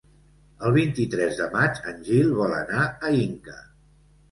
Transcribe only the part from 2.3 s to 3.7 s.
vol anar a Inca.